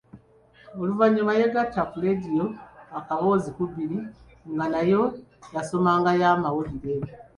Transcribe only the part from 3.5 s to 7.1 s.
ku bbiri nga nayo yasomangayo mawulire.